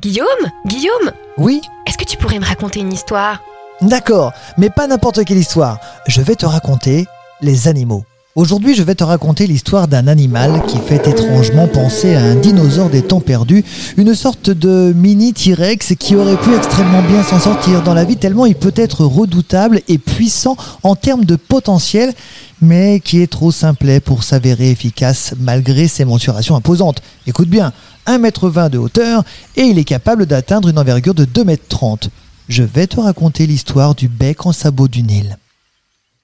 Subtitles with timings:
[0.00, 0.26] Guillaume
[0.66, 3.42] Guillaume Oui Est-ce que tu pourrais me raconter une histoire?
[3.82, 5.78] D'accord, mais pas n'importe quelle histoire.
[6.06, 7.06] Je vais te raconter
[7.42, 8.04] les animaux.
[8.36, 12.88] Aujourd'hui, je vais te raconter l'histoire d'un animal qui fait étrangement penser à un dinosaure
[12.88, 13.64] des temps perdus,
[13.96, 18.16] une sorte de mini T-Rex qui aurait pu extrêmement bien s'en sortir dans la vie
[18.16, 22.14] tellement il peut être redoutable et puissant en termes de potentiel,
[22.62, 27.02] mais qui est trop simplet pour s'avérer efficace malgré ses mensurations imposantes.
[27.26, 27.72] Écoute bien,
[28.06, 29.24] 1m20 de hauteur
[29.56, 32.10] et il est capable d'atteindre une envergure de 2m30.
[32.48, 35.36] Je vais te raconter l'histoire du bec en sabot du Nil.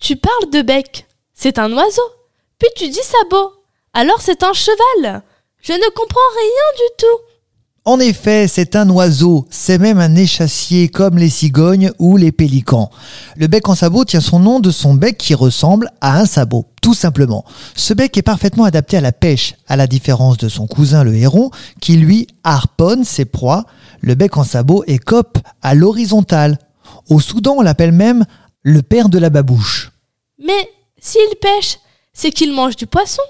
[0.00, 1.06] Tu parles de bec?
[1.42, 2.08] C'est un oiseau.
[2.56, 3.50] Puis tu dis sabot.
[3.92, 5.22] Alors c'est un cheval.
[5.60, 7.84] Je ne comprends rien du tout.
[7.84, 12.90] En effet, c'est un oiseau, c'est même un échassier comme les cigognes ou les pélicans.
[13.34, 16.66] Le bec en sabot tient son nom de son bec qui ressemble à un sabot,
[16.80, 17.44] tout simplement.
[17.74, 21.16] Ce bec est parfaitement adapté à la pêche, à la différence de son cousin le
[21.16, 23.64] héron, qui lui harponne ses proies.
[24.00, 26.60] Le bec en sabot est cope à l'horizontale.
[27.08, 28.26] Au Soudan, on l'appelle même
[28.62, 29.90] le père de la babouche.
[30.38, 30.68] Mais
[31.02, 31.78] s'il pêche,
[32.14, 33.22] c'est qu'il mange du poisson.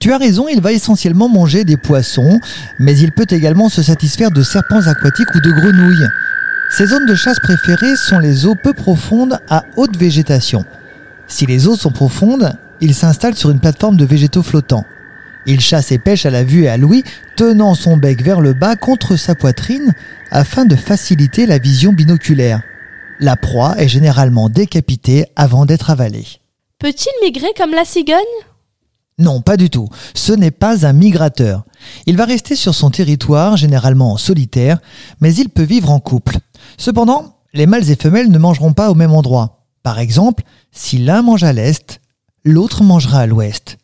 [0.00, 2.40] Tu as raison, il va essentiellement manger des poissons,
[2.78, 6.08] mais il peut également se satisfaire de serpents aquatiques ou de grenouilles.
[6.76, 10.64] Ses zones de chasse préférées sont les eaux peu profondes à haute végétation.
[11.28, 14.84] Si les eaux sont profondes, il s'installe sur une plateforme de végétaux flottants.
[15.46, 17.04] Il chasse et pêche à la vue et à l'ouïe,
[17.36, 19.94] tenant son bec vers le bas contre sa poitrine
[20.32, 22.62] afin de faciliter la vision binoculaire.
[23.20, 26.26] La proie est généralement décapitée avant d'être avalée.
[26.86, 28.14] Peut-il migrer comme la cigogne?
[29.18, 29.88] Non, pas du tout.
[30.14, 31.64] Ce n'est pas un migrateur.
[32.06, 34.78] Il va rester sur son territoire, généralement en solitaire,
[35.20, 36.38] mais il peut vivre en couple.
[36.78, 39.64] Cependant, les mâles et femelles ne mangeront pas au même endroit.
[39.82, 42.00] Par exemple, si l'un mange à l'est,
[42.44, 43.78] l'autre mangera à l'ouest.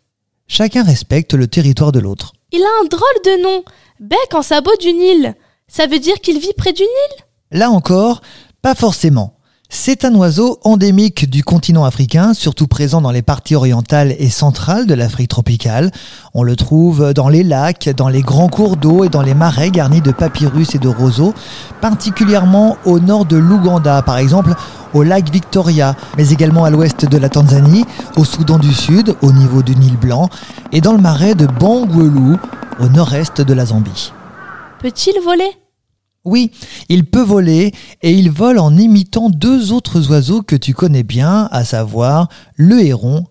[0.47, 2.35] Chacun respecte le territoire de l'autre.
[2.53, 3.65] Il a un drôle de nom.
[3.99, 5.35] Bec en sabot du Nil.
[5.67, 7.25] Ça veut dire qu'il vit près du Nil?
[7.51, 8.23] Là encore,
[8.63, 9.41] pas forcément.
[9.75, 14.87] C'est un oiseau endémique du continent africain, surtout présent dans les parties orientales et centrales
[14.87, 15.91] de l'Afrique tropicale.
[16.35, 19.71] On le trouve dans les lacs, dans les grands cours d'eau et dans les marais
[19.71, 21.33] garnis de papyrus et de roseaux,
[21.81, 24.55] particulièrement au nord de l'Ouganda, par exemple
[24.93, 29.33] au lac Victoria, mais également à l'ouest de la Tanzanie, au Soudan du Sud, au
[29.33, 30.29] niveau du Nil Blanc,
[30.73, 32.37] et dans le marais de Bangwelu,
[32.79, 34.13] au nord-est de la Zambie.
[34.81, 35.62] Peut-il voler?
[36.25, 36.53] Oui,
[36.89, 37.73] il peut voler
[38.03, 42.81] et il vole en imitant deux autres oiseaux que tu connais bien, à savoir le
[42.81, 43.25] héron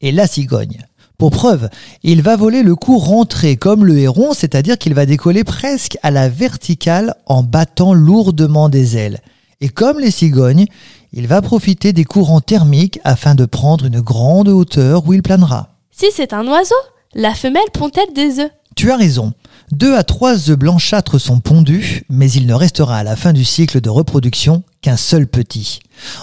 [0.00, 0.86] et la cigogne.
[1.18, 1.68] Pour preuve,
[2.04, 6.10] il va voler le coup rentré comme le héron, c'est-à-dire qu'il va décoller presque à
[6.10, 9.18] la verticale en battant lourdement des ailes.
[9.60, 10.66] Et comme les cigognes,
[11.12, 15.70] il va profiter des courants thermiques afin de prendre une grande hauteur où il planera.
[15.90, 16.76] Si c'est un oiseau,
[17.14, 18.50] la femelle pond-elle des œufs?
[18.76, 19.32] Tu as raison.
[19.72, 23.44] Deux à trois œufs blanchâtres sont pondus, mais il ne restera à la fin du
[23.44, 25.80] cycle de reproduction qu'un seul petit.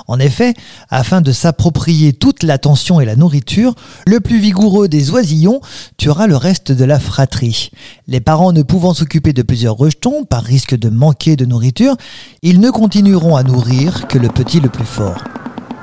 [0.08, 0.56] En effet,
[0.90, 3.76] afin de s'approprier toute l'attention et la nourriture,
[4.08, 5.62] le plus vigoureux des oisillons
[5.98, 7.70] tuera le reste de la fratrie.
[8.08, 11.96] Les parents ne pouvant s'occuper de plusieurs rejetons par risque de manquer de nourriture,
[12.42, 15.24] ils ne continueront à nourrir que le petit le plus fort.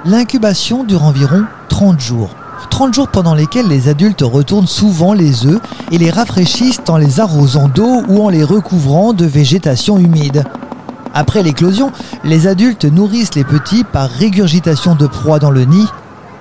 [0.04, 2.34] L'incubation dure environ 30 jours.
[2.70, 7.20] 30 jours pendant lesquels les adultes retournent souvent les œufs et les rafraîchissent en les
[7.20, 10.44] arrosant d'eau ou en les recouvrant de végétation humide.
[11.14, 11.92] Après l'éclosion,
[12.24, 15.86] les adultes nourrissent les petits par régurgitation de proie dans le nid,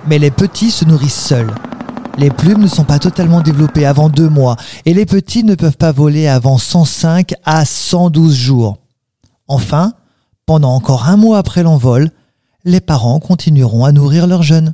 [0.08, 1.52] mais les petits se nourrissent seuls.
[2.18, 4.56] Les plumes ne sont pas totalement développées avant deux mois
[4.86, 8.78] et les petits ne peuvent pas voler avant 105 à 112 jours.
[9.48, 9.94] Enfin,
[10.46, 12.12] pendant encore un mois après l'envol,
[12.64, 14.74] les parents continueront à nourrir leurs jeunes.